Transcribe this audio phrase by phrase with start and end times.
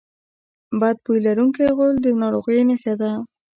[0.79, 3.11] بد بوی لرونکی غول د ناروغۍ نښه ده.